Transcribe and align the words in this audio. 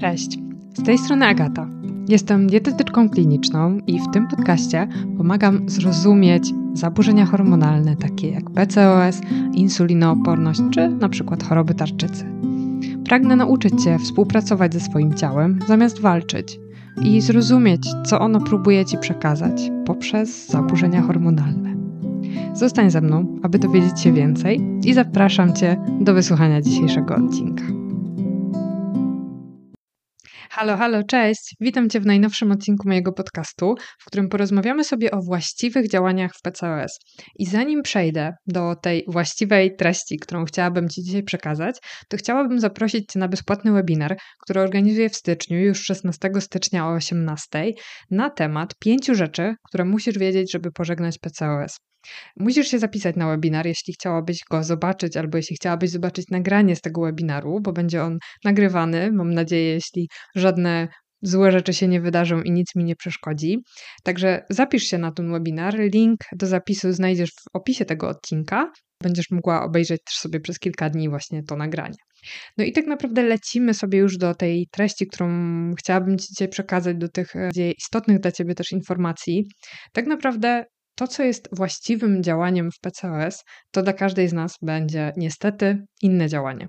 Cześć, 0.00 0.38
z 0.74 0.82
tej 0.82 0.98
strony 0.98 1.26
Agata. 1.26 1.68
Jestem 2.08 2.46
dietetyczką 2.46 3.10
kliniczną 3.10 3.78
i 3.86 4.00
w 4.00 4.10
tym 4.12 4.28
podcaście 4.28 4.88
pomagam 5.16 5.68
zrozumieć 5.68 6.54
zaburzenia 6.72 7.26
hormonalne 7.26 7.96
takie 7.96 8.30
jak 8.30 8.50
PCOS, 8.50 9.20
insulinooporność 9.52 10.60
czy 10.70 10.88
na 10.88 11.08
przykład 11.08 11.42
choroby 11.42 11.74
tarczycy. 11.74 12.24
Pragnę 13.04 13.36
nauczyć 13.36 13.84
Cię 13.84 13.98
współpracować 13.98 14.74
ze 14.74 14.80
swoim 14.80 15.14
ciałem 15.14 15.58
zamiast 15.68 16.00
walczyć 16.00 16.60
i 17.02 17.20
zrozumieć, 17.20 17.88
co 18.06 18.20
ono 18.20 18.40
próbuje 18.40 18.84
Ci 18.84 18.98
przekazać 18.98 19.70
poprzez 19.86 20.48
zaburzenia 20.48 21.02
hormonalne. 21.02 21.74
Zostań 22.54 22.90
ze 22.90 23.00
mną, 23.00 23.38
aby 23.42 23.58
dowiedzieć 23.58 24.00
się 24.00 24.12
więcej 24.12 24.60
i 24.84 24.94
zapraszam 24.94 25.52
Cię 25.52 25.76
do 26.00 26.14
wysłuchania 26.14 26.62
dzisiejszego 26.62 27.16
odcinka. 27.16 27.83
Halo, 30.56 30.76
halo, 30.76 31.02
cześć! 31.02 31.54
Witam 31.60 31.90
Cię 31.90 32.00
w 32.00 32.06
najnowszym 32.06 32.52
odcinku 32.52 32.88
mojego 32.88 33.12
podcastu, 33.12 33.74
w 33.98 34.04
którym 34.04 34.28
porozmawiamy 34.28 34.84
sobie 34.84 35.10
o 35.10 35.22
właściwych 35.22 35.88
działaniach 35.88 36.32
w 36.34 36.42
PCOS. 36.42 36.98
I 37.38 37.46
zanim 37.46 37.82
przejdę 37.82 38.32
do 38.46 38.74
tej 38.82 39.04
właściwej 39.08 39.76
treści, 39.76 40.18
którą 40.18 40.44
chciałabym 40.44 40.88
Ci 40.88 41.02
dzisiaj 41.02 41.22
przekazać, 41.22 41.76
to 42.08 42.16
chciałabym 42.16 42.60
zaprosić 42.60 43.12
Cię 43.12 43.18
na 43.18 43.28
bezpłatny 43.28 43.72
webinar, 43.72 44.16
który 44.42 44.60
organizuję 44.60 45.08
w 45.08 45.16
styczniu, 45.16 45.58
już 45.58 45.84
16 45.84 46.30
stycznia 46.40 46.88
o 46.88 46.92
18, 46.92 47.64
na 48.10 48.30
temat 48.30 48.74
pięciu 48.78 49.14
rzeczy, 49.14 49.54
które 49.68 49.84
musisz 49.84 50.18
wiedzieć, 50.18 50.52
żeby 50.52 50.72
pożegnać 50.72 51.18
PCOS. 51.18 51.76
Musisz 52.36 52.68
się 52.68 52.78
zapisać 52.78 53.16
na 53.16 53.28
webinar, 53.28 53.66
jeśli 53.66 53.94
chciałabyś 53.94 54.40
go 54.50 54.64
zobaczyć, 54.64 55.16
albo 55.16 55.36
jeśli 55.36 55.56
chciałabyś 55.56 55.90
zobaczyć 55.90 56.26
nagranie 56.30 56.76
z 56.76 56.80
tego 56.80 57.00
webinaru, 57.00 57.60
bo 57.60 57.72
będzie 57.72 58.02
on 58.02 58.18
nagrywany, 58.44 59.12
mam 59.12 59.34
nadzieję, 59.34 59.74
jeśli 59.74 60.08
żadne 60.34 60.88
złe 61.24 61.52
rzeczy 61.52 61.74
się 61.74 61.88
nie 61.88 62.00
wydarzą 62.00 62.42
i 62.42 62.50
nic 62.50 62.74
mi 62.76 62.84
nie 62.84 62.96
przeszkodzi. 62.96 63.58
Także 64.02 64.44
zapisz 64.50 64.82
się 64.82 64.98
na 64.98 65.12
ten 65.12 65.32
webinar. 65.32 65.78
Link 65.78 66.20
do 66.32 66.46
zapisu 66.46 66.92
znajdziesz 66.92 67.30
w 67.30 67.56
opisie 67.56 67.84
tego 67.84 68.08
odcinka. 68.08 68.72
Będziesz 69.02 69.30
mogła 69.30 69.64
obejrzeć 69.64 70.00
też 70.06 70.14
sobie 70.14 70.40
przez 70.40 70.58
kilka 70.58 70.90
dni 70.90 71.08
właśnie 71.08 71.42
to 71.42 71.56
nagranie. 71.56 71.96
No 72.58 72.64
i 72.64 72.72
tak 72.72 72.86
naprawdę 72.86 73.22
lecimy 73.22 73.74
sobie 73.74 73.98
już 73.98 74.16
do 74.16 74.34
tej 74.34 74.66
treści, 74.72 75.06
którą 75.06 75.28
chciałabym 75.74 76.18
Ci 76.18 76.26
dzisiaj 76.28 76.48
przekazać, 76.48 76.96
do 76.96 77.08
tych 77.08 77.36
e, 77.36 77.50
istotnych 77.78 78.20
dla 78.20 78.32
Ciebie 78.32 78.54
też 78.54 78.72
informacji. 78.72 79.44
Tak 79.92 80.06
naprawdę 80.06 80.64
to, 80.94 81.08
co 81.08 81.22
jest 81.22 81.48
właściwym 81.52 82.22
działaniem 82.22 82.70
w 82.70 82.80
PCOS, 82.80 83.44
to 83.70 83.82
dla 83.82 83.92
każdej 83.92 84.28
z 84.28 84.32
nas 84.32 84.58
będzie 84.62 85.12
niestety 85.16 85.84
inne 86.02 86.28
działanie. 86.28 86.68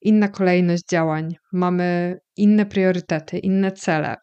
Inna 0.00 0.28
kolejność 0.28 0.82
działań, 0.90 1.34
mamy 1.52 2.18
inne 2.36 2.66
priorytety, 2.66 3.38
inne 3.38 3.72
cele. 3.72 4.16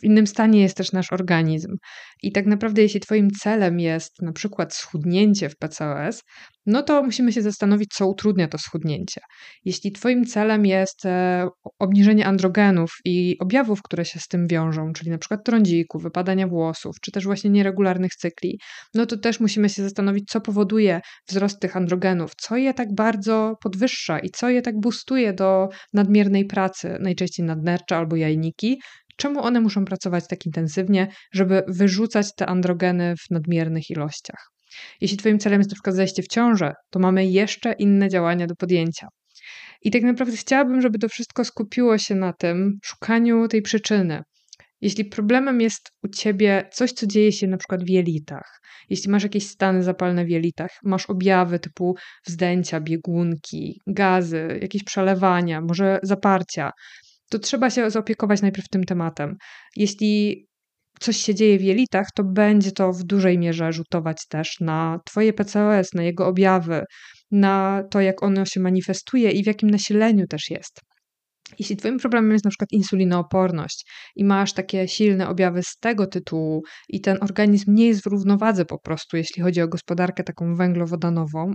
W 0.00 0.04
innym 0.04 0.26
stanie 0.26 0.60
jest 0.60 0.76
też 0.76 0.92
nasz 0.92 1.12
organizm. 1.12 1.76
I 2.22 2.32
tak 2.32 2.46
naprawdę, 2.46 2.82
jeśli 2.82 3.00
Twoim 3.00 3.30
celem 3.30 3.80
jest 3.80 4.22
na 4.22 4.32
przykład 4.32 4.74
schudnięcie 4.74 5.48
w 5.48 5.56
PCOS, 5.56 6.22
no 6.66 6.82
to 6.82 7.02
musimy 7.02 7.32
się 7.32 7.42
zastanowić, 7.42 7.88
co 7.94 8.06
utrudnia 8.06 8.48
to 8.48 8.58
schudnięcie. 8.58 9.20
Jeśli 9.64 9.92
Twoim 9.92 10.24
celem 10.24 10.66
jest 10.66 11.06
e, 11.06 11.48
obniżenie 11.78 12.26
androgenów 12.26 12.90
i 13.04 13.36
objawów, 13.40 13.82
które 13.82 14.04
się 14.04 14.20
z 14.20 14.28
tym 14.28 14.46
wiążą, 14.46 14.92
czyli 14.92 15.10
na 15.10 15.18
przykład 15.18 15.44
trądziku, 15.44 15.98
wypadania 15.98 16.46
włosów, 16.46 16.96
czy 17.02 17.12
też 17.12 17.24
właśnie 17.24 17.50
nieregularnych 17.50 18.14
cykli, 18.14 18.58
no 18.94 19.06
to 19.06 19.16
też 19.16 19.40
musimy 19.40 19.68
się 19.68 19.82
zastanowić, 19.82 20.24
co 20.28 20.40
powoduje 20.40 21.00
wzrost 21.28 21.60
tych 21.60 21.76
androgenów, 21.76 22.34
co 22.34 22.56
je 22.56 22.74
tak 22.74 22.94
bardzo 22.94 23.54
podwyższa 23.62 24.18
i 24.18 24.30
co 24.30 24.48
je 24.48 24.62
tak 24.62 24.80
boostuje 24.80 25.32
do 25.32 25.68
nadmiernej 25.92 26.44
pracy, 26.44 26.96
najczęściej 27.00 27.46
nadnercza 27.46 27.96
albo 27.96 28.16
jajniki, 28.16 28.80
czemu 29.18 29.42
one 29.42 29.60
muszą 29.60 29.84
pracować 29.84 30.24
tak 30.28 30.46
intensywnie, 30.46 31.08
żeby 31.32 31.62
wyrzucać 31.68 32.34
te 32.34 32.46
androgeny 32.46 33.14
w 33.16 33.30
nadmiernych 33.30 33.90
ilościach. 33.90 34.50
Jeśli 35.00 35.16
Twoim 35.16 35.38
celem 35.38 35.60
jest 35.60 35.70
na 35.70 35.74
przykład 35.74 35.96
zajście 35.96 36.22
w 36.22 36.28
ciążę, 36.28 36.72
to 36.90 36.98
mamy 36.98 37.26
jeszcze 37.26 37.72
inne 37.72 38.08
działania 38.08 38.46
do 38.46 38.54
podjęcia. 38.54 39.08
I 39.82 39.90
tak 39.90 40.02
naprawdę 40.02 40.36
chciałabym, 40.36 40.80
żeby 40.80 40.98
to 40.98 41.08
wszystko 41.08 41.44
skupiło 41.44 41.98
się 41.98 42.14
na 42.14 42.32
tym 42.32 42.78
szukaniu 42.84 43.48
tej 43.48 43.62
przyczyny. 43.62 44.22
Jeśli 44.80 45.04
problemem 45.04 45.60
jest 45.60 45.90
u 46.02 46.08
ciebie 46.08 46.68
coś, 46.72 46.92
co 46.92 47.06
dzieje 47.06 47.32
się 47.32 47.46
na 47.46 47.56
przykład 47.56 47.84
w 47.84 47.88
jelitach, 47.88 48.60
jeśli 48.90 49.10
masz 49.10 49.22
jakieś 49.22 49.46
stany 49.46 49.82
zapalne 49.82 50.24
w 50.24 50.28
jelitach, 50.28 50.70
masz 50.82 51.06
objawy 51.06 51.58
typu 51.58 51.96
wzdęcia, 52.26 52.80
biegunki, 52.80 53.80
gazy, 53.86 54.58
jakieś 54.62 54.84
przelewania, 54.84 55.60
może 55.60 56.00
zaparcia, 56.02 56.70
to 57.30 57.38
trzeba 57.38 57.70
się 57.70 57.90
zaopiekować 57.90 58.42
najpierw 58.42 58.68
tym 58.68 58.84
tematem. 58.84 59.36
Jeśli 59.76 60.46
coś 61.00 61.16
się 61.16 61.34
dzieje 61.34 61.58
w 61.58 61.62
jelitach, 61.62 62.06
to 62.14 62.24
będzie 62.24 62.72
to 62.72 62.92
w 62.92 63.04
dużej 63.04 63.38
mierze 63.38 63.72
rzutować 63.72 64.16
też 64.28 64.56
na 64.60 64.98
Twoje 65.04 65.32
PCOS, 65.32 65.94
na 65.94 66.02
jego 66.02 66.26
objawy, 66.26 66.84
na 67.30 67.82
to, 67.90 68.00
jak 68.00 68.22
ono 68.22 68.44
się 68.44 68.60
manifestuje 68.60 69.30
i 69.30 69.42
w 69.42 69.46
jakim 69.46 69.70
nasileniu 69.70 70.26
też 70.26 70.50
jest. 70.50 70.80
Jeśli 71.58 71.76
Twoim 71.76 71.98
problemem 71.98 72.32
jest 72.32 72.44
na 72.44 72.50
przykład 72.50 72.72
insulinooporność 72.72 73.90
i 74.16 74.24
masz 74.24 74.52
takie 74.52 74.88
silne 74.88 75.28
objawy 75.28 75.62
z 75.62 75.76
tego 75.80 76.06
tytułu 76.06 76.62
i 76.88 77.00
ten 77.00 77.18
organizm 77.20 77.74
nie 77.74 77.86
jest 77.86 78.02
w 78.02 78.06
równowadze 78.06 78.64
po 78.64 78.78
prostu, 78.78 79.16
jeśli 79.16 79.42
chodzi 79.42 79.62
o 79.62 79.68
gospodarkę 79.68 80.24
taką 80.24 80.54
węglowodanową, 80.54 81.52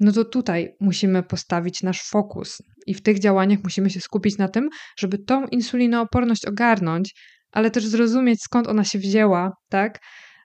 no 0.00 0.12
to 0.12 0.24
tutaj 0.24 0.76
musimy 0.80 1.22
postawić 1.22 1.82
nasz 1.82 2.02
fokus 2.02 2.58
i 2.86 2.94
w 2.94 3.02
tych 3.02 3.18
działaniach 3.18 3.58
musimy 3.64 3.90
się 3.90 4.00
skupić 4.00 4.38
na 4.38 4.48
tym, 4.48 4.68
żeby 4.98 5.18
tą 5.18 5.46
insulinooporność 5.46 6.46
ogarnąć, 6.46 7.14
ale 7.52 7.70
też 7.70 7.86
zrozumieć 7.86 8.42
skąd 8.42 8.68
ona 8.68 8.84
się 8.84 8.98
wzięła, 8.98 9.52
tak? 9.68 9.98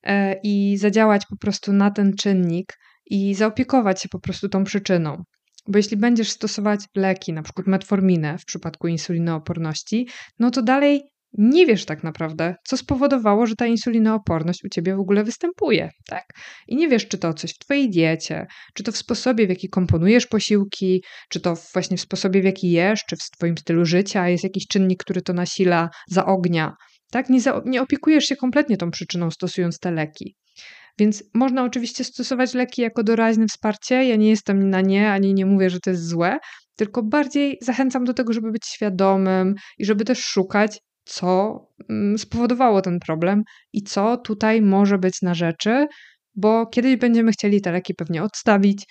E, 0.03 0.35
I 0.43 0.77
zadziałać 0.77 1.25
po 1.25 1.37
prostu 1.37 1.73
na 1.73 1.91
ten 1.91 2.13
czynnik 2.13 2.73
i 3.05 3.35
zaopiekować 3.35 4.01
się 4.01 4.09
po 4.09 4.19
prostu 4.19 4.49
tą 4.49 4.63
przyczyną. 4.63 5.23
Bo 5.67 5.77
jeśli 5.77 5.97
będziesz 5.97 6.29
stosować 6.29 6.79
leki, 6.95 7.33
na 7.33 7.41
przykład 7.41 7.67
metforminę 7.67 8.37
w 8.37 8.45
przypadku 8.45 8.87
insulinooporności, 8.87 10.07
no 10.39 10.51
to 10.51 10.61
dalej 10.61 11.01
nie 11.37 11.65
wiesz 11.65 11.85
tak 11.85 12.03
naprawdę, 12.03 12.55
co 12.67 12.77
spowodowało, 12.77 13.47
że 13.47 13.55
ta 13.55 13.67
insulinooporność 13.67 14.63
u 14.63 14.69
ciebie 14.69 14.95
w 14.95 14.99
ogóle 14.99 15.23
występuje, 15.23 15.89
tak? 16.07 16.25
I 16.67 16.75
nie 16.75 16.87
wiesz, 16.87 17.07
czy 17.07 17.17
to 17.17 17.33
coś 17.33 17.51
w 17.51 17.57
twojej 17.57 17.89
diecie, 17.89 18.45
czy 18.73 18.83
to 18.83 18.91
w 18.91 18.97
sposobie, 18.97 19.45
w 19.47 19.49
jaki 19.49 19.69
komponujesz 19.69 20.27
posiłki, 20.27 21.03
czy 21.29 21.39
to 21.39 21.57
właśnie 21.73 21.97
w 21.97 22.01
sposobie, 22.01 22.41
w 22.41 22.45
jaki 22.45 22.71
jesz, 22.71 22.99
czy 23.09 23.15
w 23.15 23.19
twoim 23.37 23.57
stylu 23.57 23.85
życia 23.85 24.29
jest 24.29 24.43
jakiś 24.43 24.67
czynnik, 24.67 25.03
który 25.03 25.21
to 25.21 25.33
nasila, 25.33 25.89
zaognia, 26.07 26.73
tak? 27.11 27.29
Nie, 27.29 27.41
za, 27.41 27.61
nie 27.65 27.81
opiekujesz 27.81 28.25
się 28.25 28.35
kompletnie 28.35 28.77
tą 28.77 28.91
przyczyną, 28.91 29.31
stosując 29.31 29.79
te 29.79 29.91
leki. 29.91 30.35
Więc 30.99 31.23
można 31.33 31.63
oczywiście 31.63 32.03
stosować 32.03 32.53
leki 32.53 32.81
jako 32.81 33.03
doraźne 33.03 33.45
wsparcie. 33.47 33.95
Ja 33.95 34.15
nie 34.15 34.29
jestem 34.29 34.69
na 34.69 34.81
nie, 34.81 35.11
ani 35.11 35.33
nie 35.33 35.45
mówię, 35.45 35.69
że 35.69 35.79
to 35.79 35.89
jest 35.89 36.07
złe, 36.07 36.37
tylko 36.75 37.03
bardziej 37.03 37.57
zachęcam 37.61 38.03
do 38.03 38.13
tego, 38.13 38.33
żeby 38.33 38.51
być 38.51 38.65
świadomym 38.67 39.55
i 39.77 39.85
żeby 39.85 40.05
też 40.05 40.19
szukać 40.19 40.79
co 41.09 41.59
mm, 41.89 42.17
spowodowało 42.17 42.81
ten 42.81 42.99
problem 42.99 43.43
i 43.73 43.83
co 43.83 44.17
tutaj 44.17 44.61
może 44.61 44.97
być 44.97 45.21
na 45.21 45.33
rzeczy, 45.33 45.87
bo 46.35 46.65
kiedyś 46.65 46.95
będziemy 46.95 47.31
chcieli 47.31 47.61
te 47.61 47.71
leki 47.71 47.93
pewnie 47.95 48.23
odstawić. 48.23 48.85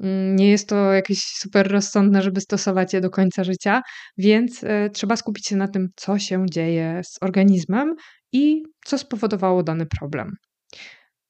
Mm, 0.00 0.36
nie 0.36 0.50
jest 0.50 0.68
to 0.68 0.92
jakieś 0.92 1.18
super 1.24 1.72
rozsądne, 1.72 2.22
żeby 2.22 2.40
stosować 2.40 2.92
je 2.92 3.00
do 3.00 3.10
końca 3.10 3.44
życia, 3.44 3.82
więc 4.18 4.64
e, 4.64 4.90
trzeba 4.90 5.16
skupić 5.16 5.46
się 5.46 5.56
na 5.56 5.68
tym, 5.68 5.88
co 5.96 6.18
się 6.18 6.46
dzieje 6.50 7.00
z 7.04 7.22
organizmem 7.22 7.94
i 8.32 8.62
co 8.84 8.98
spowodowało 8.98 9.62
dany 9.62 9.86
problem. 9.86 10.30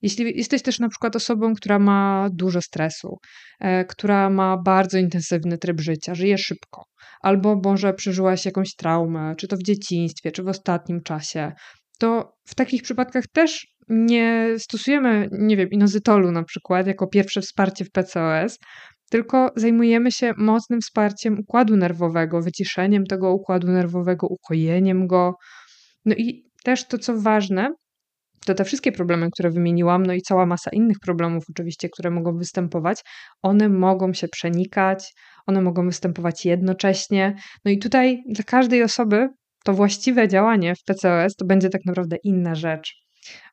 Jeśli 0.04 0.38
jesteś 0.38 0.62
też 0.62 0.78
na 0.78 0.88
przykład 0.88 1.16
osobą, 1.16 1.54
która 1.54 1.78
ma 1.78 2.28
dużo 2.32 2.62
stresu, 2.62 3.19
e, 3.60 3.84
która 3.84 4.31
ma 4.31 4.56
bardzo 4.65 4.98
intensywny 4.98 5.59
tryb 5.59 5.81
życia, 5.81 6.15
żyje 6.15 6.38
szybko, 6.38 6.84
albo 7.20 7.60
może 7.65 7.94
przeżyłaś 7.94 8.45
jakąś 8.45 8.74
traumę, 8.74 9.34
czy 9.39 9.48
to 9.48 9.56
w 9.56 9.62
dzieciństwie, 9.62 10.33
czy 10.33 10.42
w 10.42 10.48
ostatnim 10.48 11.03
czasie, 11.03 11.53
to 11.98 12.33
w 12.47 12.54
takich 12.54 12.83
przypadkach 12.83 13.24
też 13.33 13.66
nie 13.89 14.54
stosujemy, 14.59 15.28
nie 15.33 15.56
wiem, 15.56 15.68
inozytolu 15.71 16.30
na 16.30 16.42
przykład 16.42 16.86
jako 16.86 17.07
pierwsze 17.07 17.41
wsparcie 17.41 17.84
w 17.84 17.91
PCOS, 17.91 18.59
tylko 19.10 19.50
zajmujemy 19.57 20.12
się 20.12 20.33
mocnym 20.39 20.80
wsparciem 20.80 21.39
układu 21.39 21.77
nerwowego, 21.77 22.42
wyciszeniem 22.42 23.04
tego 23.04 23.33
układu 23.33 23.66
nerwowego, 23.66 24.27
ukojeniem 24.27 25.07
go. 25.07 25.34
No 26.04 26.15
i 26.15 26.45
też 26.65 26.89
to, 26.89 26.98
co 26.98 27.21
ważne, 27.21 27.71
to 28.45 28.55
te 28.55 28.65
wszystkie 28.65 28.93
problemy, 28.93 29.31
które 29.31 29.51
wymieniłam, 29.51 30.07
no 30.07 30.13
i 30.13 30.23
cała 30.23 30.47
masa 30.47 30.71
innych 30.71 30.97
problemów, 31.03 31.45
oczywiście, 31.51 31.89
które 31.89 32.11
mogą 32.11 32.37
występować, 32.37 33.01
one 33.43 33.69
mogą 33.69 34.13
się 34.13 34.29
przenikać, 34.29 35.15
one 35.47 35.63
mogą 35.63 35.87
występować 35.87 36.45
jednocześnie. 36.45 37.37
No 37.65 37.71
i 37.71 37.79
tutaj 37.79 38.23
dla 38.29 38.45
każdej 38.45 38.83
osoby 38.83 39.29
to 39.65 39.73
właściwe 39.73 40.29
działanie 40.29 40.75
w 40.75 40.85
PCOS 40.85 41.37
to 41.37 41.47
będzie 41.47 41.71
tak 41.71 41.81
naprawdę 41.87 42.17
inna 42.25 42.55
rzecz. 42.55 42.95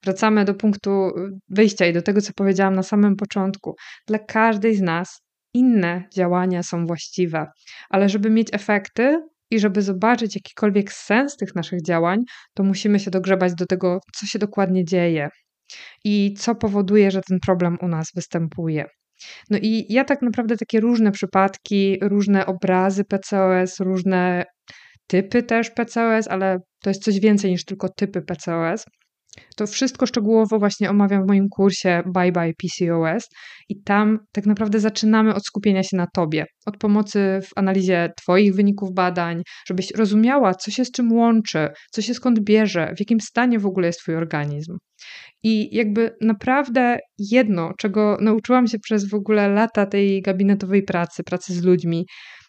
Wracamy 0.04 0.46
do 0.46 0.54
punktu 0.54 1.12
wyjścia 1.50 1.86
i 1.86 1.94
do 1.94 2.02
tego, 2.02 2.22
co 2.22 2.34
powiedziałam 2.34 2.76
na 2.76 2.84
samym 2.84 3.16
początku. 3.16 3.76
Dla 4.08 4.20
każdej 4.20 4.76
z 4.76 4.82
nas 4.82 5.22
inne 5.54 6.04
działania 6.16 6.64
są 6.64 6.86
właściwe, 6.86 7.48
ale 7.90 8.10
żeby 8.10 8.30
mieć 8.30 8.48
efekty, 8.52 9.20
I 9.52 9.60
żeby 9.60 9.82
zobaczyć 9.82 10.36
jakikolwiek 10.36 10.94
sens 10.94 11.38
tych 11.38 11.56
naszych 11.56 11.82
działań, 11.82 12.20
to 12.54 12.64
musimy 12.64 13.00
się 13.00 13.12
dogrzebać 13.12 13.56
do 13.56 13.66
tego, 13.66 14.00
co 14.16 14.26
się 14.26 14.40
dokładnie 14.40 14.86
dzieje 14.86 15.30
i 16.06 16.34
co 16.38 16.56
powoduje, 16.56 17.12
że 17.12 17.22
ten 17.22 17.40
problem 17.46 17.78
u 17.82 17.88
nas 17.88 18.08
występuje. 18.16 18.86
No 19.50 19.58
i 19.62 19.86
ja 19.90 20.04
tak 20.04 20.22
naprawdę 20.22 20.58
takie 20.58 20.80
różne 20.80 21.12
przypadki, 21.12 21.98
różne 22.02 22.46
obrazy 22.46 23.04
PCOS, 23.04 23.80
różne 23.80 24.44
typy 25.08 25.44
też 25.44 25.70
PCOS, 25.70 26.28
ale 26.28 26.58
to 26.84 26.90
jest 26.90 27.04
coś 27.04 27.20
więcej 27.20 27.52
niż 27.52 27.66
tylko 27.66 27.90
typy 27.90 28.22
PCOS. 28.22 28.86
To 29.56 29.68
wszystko 29.68 30.06
szczegółowo 30.06 30.60
właśnie 30.60 30.90
omawiam 30.90 31.24
w 31.24 31.28
moim 31.28 31.50
kursie 31.50 32.04
Bye 32.14 32.32
Bye 32.32 32.54
PCOS 32.54 33.28
i 33.70 33.84
tam 33.84 34.20
tak 34.32 34.46
naprawdę 34.46 34.80
zaczynamy 34.80 35.36
od 35.36 35.46
skupienia 35.46 35.84
się 35.84 35.98
na 35.98 36.08
tobie, 36.14 36.46
od 36.66 36.78
pomocy 36.78 37.40
w 37.44 37.50
analizie 37.56 38.10
twoich 38.18 38.56
wyników 38.56 38.94
badań, 38.94 39.42
żebyś 39.68 39.92
rozumiała, 39.92 40.54
co 40.54 40.72
się 40.72 40.86
z 40.86 40.92
czym 40.92 41.12
łączy, 41.12 41.68
co 41.92 42.02
się 42.02 42.14
skąd 42.14 42.40
bierze, 42.40 42.94
w 42.98 43.00
jakim 43.00 43.20
stanie 43.20 43.60
w 43.60 43.66
ogóle 43.66 43.88
jest 43.88 44.00
twój 44.00 44.16
organizm. 44.16 44.78
I 45.44 45.76
jakby 45.76 46.16
naprawdę 46.22 46.98
jedno, 47.18 47.72
czego 47.78 48.18
nauczyłam 48.22 48.68
się 48.68 48.80
przez 48.80 49.10
w 49.10 49.14
ogóle 49.14 49.50
lata 49.50 49.86
tej 49.86 50.22
gabinetowej 50.22 50.84
pracy, 50.84 51.24
pracy 51.24 51.54
z 51.54 51.64
ludźmi, 51.64 52.06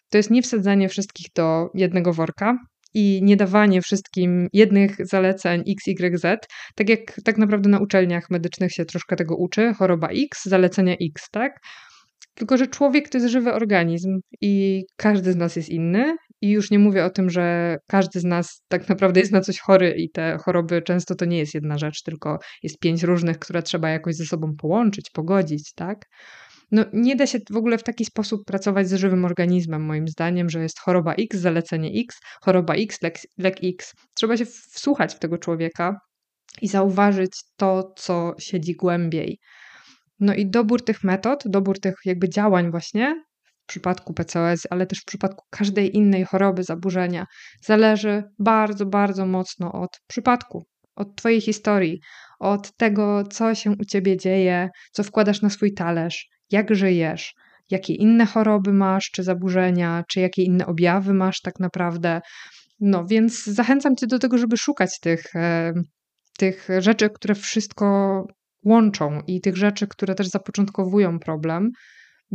to 0.09 0.17
jest 0.17 0.31
nie 0.31 0.41
wsadzanie 0.41 0.89
wszystkich 0.89 1.27
do 1.35 1.67
jednego 1.73 2.13
worka, 2.13 2.57
i 2.93 3.19
nie 3.23 3.37
dawanie 3.37 3.81
wszystkim 3.81 4.47
jednych 4.53 4.95
zaleceń 4.99 5.63
X, 5.67 5.87
Y, 5.87 6.17
Z, 6.19 6.47
tak 6.75 6.89
jak 6.89 6.99
tak 7.25 7.37
naprawdę 7.37 7.69
na 7.69 7.79
uczelniach 7.79 8.29
medycznych 8.29 8.71
się 8.71 8.85
troszkę 8.85 9.15
tego 9.15 9.35
uczy, 9.35 9.73
choroba 9.73 10.07
X, 10.07 10.45
zalecenia 10.45 10.95
X, 11.01 11.29
tak? 11.31 11.59
Tylko, 12.35 12.57
że 12.57 12.67
człowiek 12.67 13.09
to 13.09 13.17
jest 13.17 13.31
żywy 13.31 13.53
organizm 13.53 14.19
i 14.41 14.83
każdy 14.97 15.31
z 15.31 15.35
nas 15.35 15.55
jest 15.55 15.69
inny. 15.69 16.15
I 16.41 16.49
już 16.49 16.71
nie 16.71 16.79
mówię 16.79 17.05
o 17.05 17.09
tym, 17.09 17.29
że 17.29 17.77
każdy 17.89 18.19
z 18.19 18.23
nas 18.23 18.61
tak 18.67 18.89
naprawdę 18.89 19.19
jest 19.19 19.31
na 19.31 19.41
coś 19.41 19.59
chory 19.59 19.93
i 19.97 20.09
te 20.09 20.37
choroby 20.45 20.81
często 20.81 21.15
to 21.15 21.25
nie 21.25 21.37
jest 21.37 21.53
jedna 21.53 21.77
rzecz, 21.77 22.03
tylko 22.03 22.37
jest 22.63 22.79
pięć 22.79 23.03
różnych, 23.03 23.39
które 23.39 23.63
trzeba 23.63 23.89
jakoś 23.89 24.15
ze 24.15 24.25
sobą 24.25 24.55
połączyć, 24.57 25.09
pogodzić, 25.13 25.73
tak? 25.75 25.97
No, 26.73 26.85
nie 26.93 27.15
da 27.15 27.27
się 27.27 27.39
w 27.49 27.57
ogóle 27.57 27.77
w 27.77 27.83
taki 27.83 28.05
sposób 28.05 28.45
pracować 28.45 28.89
z 28.89 28.93
żywym 28.93 29.25
organizmem, 29.25 29.85
moim 29.85 30.07
zdaniem, 30.07 30.49
że 30.49 30.61
jest 30.61 30.79
choroba 30.79 31.13
X, 31.13 31.37
zalecenie 31.37 32.01
X, 32.01 32.19
choroba 32.41 32.73
X, 32.73 33.01
lek, 33.01 33.19
lek 33.37 33.57
X. 33.63 33.93
Trzeba 34.13 34.37
się 34.37 34.45
wsłuchać 34.45 35.15
w 35.15 35.19
tego 35.19 35.37
człowieka 35.37 35.99
i 36.61 36.67
zauważyć 36.67 37.31
to, 37.57 37.93
co 37.97 38.33
siedzi 38.39 38.75
głębiej. 38.75 39.39
No 40.19 40.33
i 40.33 40.49
dobór 40.49 40.85
tych 40.85 41.03
metod, 41.03 41.43
dobór 41.45 41.79
tych 41.79 41.95
jakby 42.05 42.29
działań 42.29 42.71
właśnie 42.71 43.23
w 43.63 43.65
przypadku 43.67 44.13
PCOS, 44.13 44.67
ale 44.69 44.85
też 44.85 44.99
w 44.99 45.05
przypadku 45.05 45.45
każdej 45.49 45.95
innej 45.95 46.25
choroby, 46.25 46.63
zaburzenia, 46.63 47.25
zależy 47.65 48.23
bardzo, 48.39 48.85
bardzo 48.85 49.25
mocno 49.25 49.71
od 49.71 49.89
przypadku, 50.07 50.63
od 50.95 51.15
Twojej 51.15 51.41
historii, 51.41 51.99
od 52.39 52.75
tego, 52.77 53.23
co 53.23 53.55
się 53.55 53.71
u 53.71 53.85
Ciebie 53.85 54.17
dzieje, 54.17 54.69
co 54.91 55.03
wkładasz 55.03 55.41
na 55.41 55.49
swój 55.49 55.73
talerz, 55.73 56.32
jak 56.53 56.75
żyjesz, 56.75 57.33
jakie 57.69 57.93
inne 57.93 58.25
choroby 58.25 58.73
masz, 58.73 59.09
czy 59.11 59.23
zaburzenia, 59.23 60.03
czy 60.07 60.19
jakie 60.19 60.43
inne 60.43 60.65
objawy 60.65 61.13
masz 61.13 61.41
tak 61.41 61.59
naprawdę. 61.59 62.21
No 62.79 63.05
więc 63.05 63.45
zachęcam 63.45 63.95
Cię 63.95 64.07
do 64.07 64.19
tego, 64.19 64.37
żeby 64.37 64.57
szukać 64.57 64.99
tych, 64.99 65.35
e, 65.35 65.73
tych 66.37 66.67
rzeczy, 66.79 67.09
które 67.09 67.35
wszystko 67.35 67.87
łączą 68.65 69.21
i 69.27 69.41
tych 69.41 69.57
rzeczy, 69.57 69.87
które 69.87 70.15
też 70.15 70.27
zapoczątkowują 70.27 71.19
problem, 71.19 71.71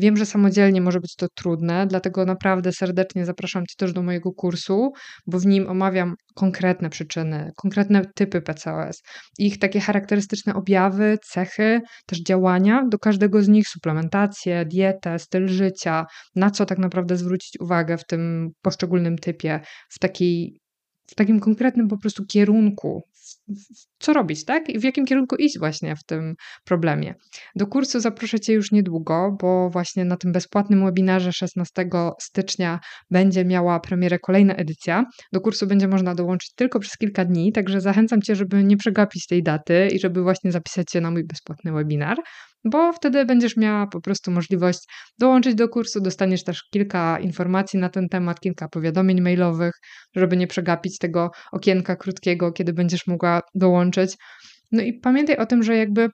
Wiem, 0.01 0.17
że 0.17 0.27
samodzielnie 0.27 0.81
może 0.81 1.01
być 1.01 1.17
to 1.17 1.27
trudne, 1.35 1.87
dlatego 1.87 2.25
naprawdę 2.25 2.73
serdecznie 2.73 3.25
zapraszam 3.25 3.67
Cię 3.67 3.75
też 3.79 3.93
do 3.93 4.03
mojego 4.03 4.33
kursu, 4.33 4.93
bo 5.27 5.39
w 5.39 5.47
nim 5.47 5.69
omawiam 5.69 6.15
konkretne 6.35 6.91
przyczyny, 6.91 7.51
konkretne 7.57 8.03
typy 8.15 8.43
PCOS, 8.43 9.03
ich 9.39 9.59
takie 9.59 9.81
charakterystyczne 9.81 10.55
objawy, 10.55 11.19
cechy, 11.23 11.81
też 12.07 12.23
działania 12.23 12.83
do 12.91 12.99
każdego 12.99 13.43
z 13.43 13.49
nich, 13.49 13.69
suplementację, 13.69 14.65
dietę, 14.65 15.19
styl 15.19 15.49
życia, 15.49 16.07
na 16.37 16.51
co 16.51 16.67
tak 16.67 16.79
naprawdę 16.79 17.17
zwrócić 17.17 17.61
uwagę 17.61 17.99
w 17.99 18.07
tym 18.07 18.51
poszczególnym 18.63 19.19
typie, 19.19 19.61
w 19.89 19.99
takiej 19.99 20.61
w 21.11 21.15
takim 21.15 21.41
konkretnym 21.41 21.89
po 21.89 21.99
prostu 21.99 22.25
kierunku, 22.27 23.03
co 23.99 24.13
robić, 24.13 24.45
tak? 24.45 24.69
I 24.69 24.79
w 24.79 24.85
jakim 24.85 25.07
kierunku 25.07 25.37
iść 25.37 25.59
właśnie 25.59 25.97
w 25.97 26.05
tym 26.05 26.35
problemie. 26.65 27.15
Do 27.57 27.67
kursu 27.67 28.01
zaproszę 28.01 28.41
Cię 28.41 28.53
już 28.53 28.73
niedługo, 28.73 29.37
bo 29.41 29.71
właśnie 29.71 30.05
na 30.05 30.17
tym 30.17 30.33
bezpłatnym 30.33 30.85
webinarze 30.85 31.33
16 31.33 31.89
stycznia 32.21 32.81
będzie 33.11 33.45
miała 33.45 33.81
premierę 33.81 34.19
kolejna 34.19 34.55
edycja. 34.55 35.05
Do 35.33 35.41
kursu 35.41 35.67
będzie 35.67 35.89
można 35.89 36.15
dołączyć 36.15 36.55
tylko 36.55 36.81
przez 36.81 36.97
kilka 36.97 37.25
dni, 37.25 37.53
także 37.53 37.81
zachęcam 37.81 38.23
Cię, 38.23 38.37
żeby 38.37 38.65
nie 38.65 38.77
przegapić 38.77 39.27
tej 39.27 39.43
daty 39.43 39.89
i 39.93 40.01
żeby 40.01 40.23
właśnie 40.23 40.53
zapisać 40.53 40.93
się 40.93 41.01
na 41.01 41.11
mój 41.11 41.25
bezpłatny 41.25 41.73
webinar 41.73 42.17
bo 42.65 42.93
wtedy 42.93 43.25
będziesz 43.25 43.57
miała 43.57 43.87
po 43.87 44.01
prostu 44.01 44.31
możliwość 44.31 44.79
dołączyć 45.19 45.55
do 45.55 45.69
kursu, 45.69 46.01
dostaniesz 46.01 46.45
też 46.45 46.63
kilka 46.71 47.19
informacji 47.19 47.79
na 47.79 47.89
ten 47.89 48.09
temat, 48.09 48.41
kilka 48.41 48.69
powiadomień 48.69 49.21
mailowych, 49.21 49.73
żeby 50.17 50.37
nie 50.37 50.47
przegapić 50.47 50.99
tego 50.99 51.31
okienka 51.53 51.97
krótkiego, 51.97 52.53
kiedy 52.53 52.73
będziesz 52.73 53.07
mogła 53.19 53.43
dołączyć. 53.55 54.17
No 54.73 54.83
i 54.83 54.93
pamiętaj 54.93 55.37
o 55.37 55.47
tym, 55.47 55.63
że 55.63 55.77
jakby 55.77 56.09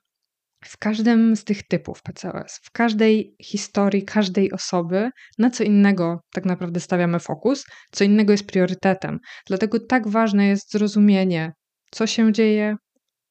w 0.65 0.77
każdym 0.77 1.35
z 1.35 1.43
tych 1.43 1.67
typów 1.67 2.01
PCOS, 2.01 2.59
w 2.63 2.71
każdej 2.71 3.35
historii 3.41 4.03
każdej 4.05 4.51
osoby, 4.51 5.09
na 5.37 5.49
co 5.49 5.63
innego 5.63 6.19
tak 6.33 6.45
naprawdę 6.45 6.79
stawiamy 6.79 7.19
fokus, 7.19 7.65
co 7.91 8.03
innego 8.03 8.31
jest 8.31 8.47
priorytetem. 8.47 9.19
Dlatego 9.47 9.79
tak 9.79 10.07
ważne 10.07 10.47
jest 10.47 10.71
zrozumienie, 10.71 11.51
co 11.91 12.07
się 12.07 12.33
dzieje, 12.33 12.75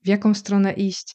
w 0.05 0.09
jaką 0.09 0.35
stronę 0.35 0.73
iść, 0.73 1.15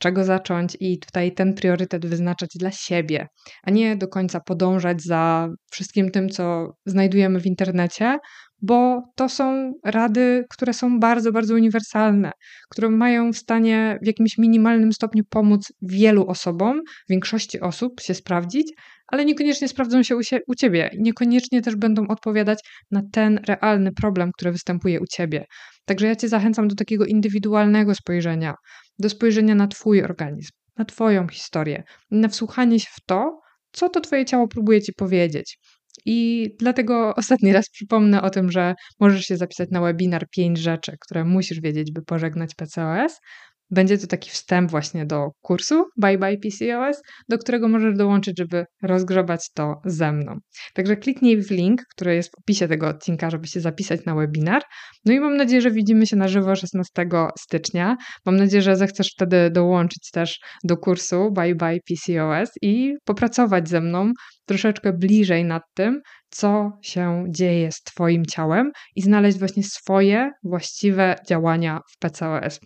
czego 0.00 0.24
zacząć 0.24 0.76
i 0.80 0.98
tutaj 0.98 1.34
ten 1.34 1.54
priorytet 1.54 2.06
wyznaczać 2.06 2.50
dla 2.54 2.70
siebie, 2.70 3.28
a 3.62 3.70
nie 3.70 3.96
do 3.96 4.08
końca 4.08 4.40
podążać 4.40 5.02
za 5.02 5.48
wszystkim 5.70 6.10
tym, 6.10 6.28
co 6.28 6.72
znajdujemy 6.86 7.40
w 7.40 7.46
internecie, 7.46 8.18
bo 8.62 9.02
to 9.16 9.28
są 9.28 9.72
rady, 9.84 10.44
które 10.50 10.72
są 10.72 11.00
bardzo, 11.00 11.32
bardzo 11.32 11.54
uniwersalne, 11.54 12.32
które 12.70 12.90
mają 12.90 13.32
w 13.32 13.36
stanie 13.36 13.98
w 14.02 14.06
jakimś 14.06 14.38
minimalnym 14.38 14.92
stopniu 14.92 15.24
pomóc 15.30 15.72
wielu 15.82 16.26
osobom, 16.26 16.80
większości 17.08 17.60
osób 17.60 18.00
się 18.00 18.14
sprawdzić, 18.14 18.72
ale 19.06 19.24
niekoniecznie 19.24 19.68
sprawdzą 19.68 20.02
się 20.02 20.16
u, 20.16 20.22
sie- 20.22 20.40
u 20.46 20.54
ciebie, 20.54 20.90
niekoniecznie 20.98 21.62
też 21.62 21.76
będą 21.76 22.06
odpowiadać 22.08 22.58
na 22.90 23.02
ten 23.12 23.40
realny 23.48 23.92
problem, 23.92 24.30
który 24.32 24.52
występuje 24.52 25.00
u 25.00 25.06
ciebie. 25.06 25.44
Także 25.84 26.06
ja 26.06 26.16
cię 26.16 26.28
zachęcam 26.28 26.68
do 26.68 26.74
takiego 26.74 27.04
indywidualnego 27.04 27.94
spojrzenia, 27.94 28.54
do 29.00 29.08
spojrzenia 29.08 29.54
na 29.54 29.66
twój 29.66 30.02
organizm, 30.02 30.50
na 30.78 30.84
twoją 30.84 31.28
historię, 31.28 31.82
na 32.10 32.28
wsłuchanie 32.28 32.80
się 32.80 32.88
w 32.92 33.00
to, 33.06 33.40
co 33.72 33.88
to 33.88 34.00
twoje 34.00 34.24
ciało 34.24 34.48
próbuje 34.48 34.82
ci 34.82 34.92
powiedzieć. 34.92 35.58
I 36.06 36.48
dlatego 36.58 37.12
ostatni 37.16 37.52
raz 37.52 37.70
przypomnę 37.70 38.22
o 38.22 38.30
tym, 38.30 38.50
że 38.50 38.74
możesz 39.00 39.24
się 39.26 39.36
zapisać 39.36 39.70
na 39.70 39.80
webinar 39.80 40.26
5 40.30 40.58
rzeczy, 40.58 40.96
które 41.00 41.24
musisz 41.24 41.60
wiedzieć, 41.60 41.92
by 41.92 42.02
pożegnać 42.02 42.54
PCOS. 42.54 43.20
Będzie 43.70 43.98
to 43.98 44.06
taki 44.06 44.30
wstęp 44.30 44.70
właśnie 44.70 45.06
do 45.06 45.30
kursu 45.42 45.84
Bye 45.96 46.18
Bye 46.18 46.38
PCOS, 46.38 47.02
do 47.28 47.38
którego 47.38 47.68
możesz 47.68 47.94
dołączyć, 47.94 48.38
żeby 48.38 48.64
rozgrzebać 48.82 49.50
to 49.54 49.74
ze 49.84 50.12
mną. 50.12 50.36
Także 50.74 50.96
kliknij 50.96 51.42
w 51.42 51.50
link, 51.50 51.82
który 51.90 52.14
jest 52.14 52.30
w 52.30 52.38
opisie 52.38 52.68
tego 52.68 52.88
odcinka, 52.88 53.30
żeby 53.30 53.46
się 53.46 53.60
zapisać 53.60 54.04
na 54.04 54.14
webinar. 54.14 54.62
No 55.04 55.12
i 55.12 55.20
mam 55.20 55.36
nadzieję, 55.36 55.60
że 55.62 55.70
widzimy 55.70 56.06
się 56.06 56.16
na 56.16 56.28
żywo 56.28 56.56
16 56.56 57.08
stycznia. 57.38 57.96
Mam 58.26 58.36
nadzieję, 58.36 58.62
że 58.62 58.76
zechcesz 58.76 59.10
wtedy 59.16 59.50
dołączyć 59.50 60.10
też 60.10 60.40
do 60.64 60.76
kursu 60.76 61.30
Bye 61.32 61.54
Bye 61.54 61.80
PCOS 61.88 62.50
i 62.62 62.94
popracować 63.04 63.68
ze 63.68 63.80
mną 63.80 64.12
troszeczkę 64.46 64.92
bliżej 64.92 65.44
nad 65.44 65.62
tym, 65.74 66.00
co 66.30 66.70
się 66.82 67.24
dzieje 67.28 67.72
z 67.72 67.82
Twoim 67.82 68.26
ciałem 68.26 68.70
i 68.96 69.02
znaleźć 69.02 69.38
właśnie 69.38 69.62
swoje 69.62 70.30
właściwe 70.44 71.16
działania 71.28 71.80
w 71.92 71.98
PCOS. 71.98 72.60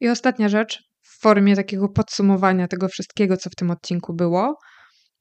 I 0.00 0.08
ostatnia 0.08 0.48
rzecz, 0.48 0.82
w 1.02 1.20
formie 1.20 1.56
takiego 1.56 1.88
podsumowania 1.88 2.68
tego 2.68 2.88
wszystkiego, 2.88 3.36
co 3.36 3.50
w 3.50 3.54
tym 3.54 3.70
odcinku 3.70 4.14
było. 4.14 4.58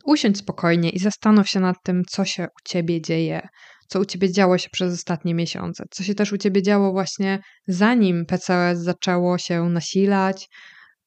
Usiądź 0.06 0.38
spokojnie 0.38 0.90
i 0.90 1.00
zastanów 1.00 1.50
się 1.50 1.60
nad 1.60 1.76
tym, 1.84 2.04
co 2.10 2.26
się 2.26 2.44
u 2.44 2.70
ciebie 2.70 3.02
dzieje, 3.02 3.48
co 3.88 4.00
u 4.00 4.06
ciebie 4.06 4.32
działo 4.32 4.58
się 4.58 4.70
przez 4.70 4.94
ostatnie 4.94 5.36
miesiące, 5.36 5.84
co 5.92 6.04
się 6.04 6.16
też 6.16 6.34
u 6.34 6.38
ciebie 6.38 6.62
działo 6.62 6.92
właśnie 6.92 7.40
zanim 7.68 8.26
PCOS 8.26 8.78
zaczęło 8.78 9.38
się 9.38 9.70
nasilać. 9.70 10.50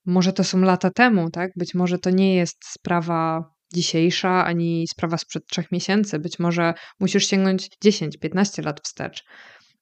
Może 0.06 0.32
to 0.32 0.44
są 0.44 0.60
lata 0.60 0.90
temu, 0.90 1.30
tak? 1.30 1.50
Być 1.56 1.74
może 1.74 1.98
to 1.98 2.10
nie 2.10 2.34
jest 2.34 2.56
sprawa 2.66 3.44
dzisiejsza, 3.74 4.44
ani 4.44 4.86
sprawa 4.90 5.18
sprzed 5.18 5.42
trzech 5.46 5.72
miesięcy. 5.72 6.18
Być 6.18 6.38
może 6.38 6.74
musisz 7.00 7.26
sięgnąć 7.26 7.68
10-15 7.84 8.64
lat 8.64 8.80
wstecz 8.84 9.24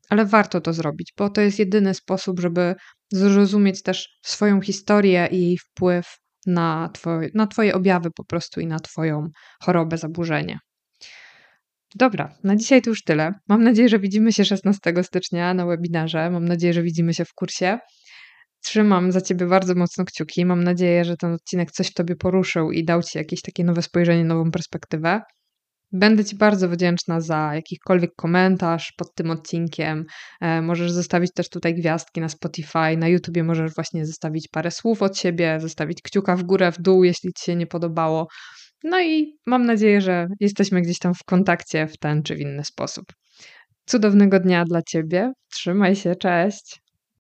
ale 0.09 0.27
warto 0.27 0.61
to 0.61 0.73
zrobić, 0.73 1.13
bo 1.19 1.31
to 1.31 1.41
jest 1.41 1.59
jedyny 1.59 1.95
sposób, 1.95 2.41
żeby 2.41 2.75
zrozumieć 3.13 3.83
też 3.83 4.19
swoją 4.23 4.61
historię 4.61 5.29
i 5.31 5.43
jej 5.43 5.59
wpływ 5.59 6.19
na 6.47 6.91
twoje, 6.95 7.29
na 7.35 7.47
twoje 7.47 7.75
objawy 7.75 8.11
po 8.11 8.25
prostu 8.25 8.61
i 8.61 8.67
na 8.67 8.79
Twoją 8.79 9.29
chorobę, 9.63 9.99
zaburzenie. 9.99 10.59
Dobra, 11.95 12.35
na 12.45 12.57
dzisiaj 12.57 12.83
to 12.83 12.91
już 12.91 13.05
tyle. 13.05 13.33
Mam 13.49 13.65
nadzieję, 13.65 13.89
że 13.89 13.99
widzimy 13.99 14.33
się 14.33 14.45
16 14.45 15.03
stycznia 15.03 15.55
na 15.55 15.67
webinarze. 15.67 16.31
Mam 16.31 16.45
nadzieję, 16.45 16.73
że 16.73 16.83
widzimy 16.83 17.15
się 17.15 17.25
w 17.25 17.35
kursie. 17.35 17.79
Trzymam 18.65 19.13
za 19.13 19.21
ciebie 19.21 19.47
bardzo 19.47 19.75
mocno 19.75 20.05
kciuki. 20.05 20.45
Mam 20.45 20.65
nadzieję, 20.65 21.05
że 21.05 21.17
ten 21.17 21.33
odcinek 21.33 21.71
coś 21.71 21.87
w 21.87 21.95
tobie 21.95 22.17
poruszył 22.17 22.73
i 22.73 22.85
dał 22.85 23.03
ci 23.03 23.19
jakieś 23.19 23.43
takie 23.43 23.65
nowe 23.65 23.83
spojrzenie, 23.83 24.25
nową 24.25 24.51
perspektywę. 24.51 25.21
Będę 25.93 26.25
Ci 26.25 26.37
bardzo 26.37 26.69
wdzięczna 26.69 27.21
za 27.21 27.51
jakikolwiek 27.55 28.11
komentarz 28.17 28.93
pod 28.97 29.15
tym 29.15 29.31
odcinkiem. 29.31 30.05
E, 30.41 30.63
możesz 30.63 30.93
zostawić 30.93 31.33
też 31.35 31.49
tutaj 31.49 31.75
gwiazdki 31.75 32.21
na 32.21 32.29
Spotify, 32.29 32.97
na 32.97 33.09
YouTubie 33.09 33.45
możesz 33.45 33.75
właśnie 33.75 34.07
zostawić 34.07 34.49
parę 34.49 34.71
słów 34.71 35.03
od 35.03 35.19
siebie, 35.19 35.61
zostawić 35.61 36.03
kciuka 36.03 36.37
w 36.37 36.43
górę, 36.43 36.73
w 36.73 36.83
dół, 36.83 37.05
jeśli 37.05 37.33
Ci 37.33 37.45
się 37.45 37.57
nie 37.57 37.67
podobało. 37.67 38.27
No 38.85 39.01
i 39.01 39.39
mam 39.47 39.67
nadzieję, 39.67 40.01
że 40.01 40.27
jesteśmy 40.41 40.83
gdzieś 40.83 40.99
tam 40.99 41.15
w 41.15 41.25
kontakcie 41.27 41.87
w 41.87 41.99
ten 41.99 42.23
czy 42.23 42.35
w 42.35 42.41
inny 42.41 42.65
sposób. 42.65 43.05
Cudownego 43.87 44.41
dnia 44.41 44.65
dla 44.65 44.83
Ciebie. 44.83 45.33
Trzymaj 45.53 45.97
się, 45.97 46.17
cześć. 46.17 46.88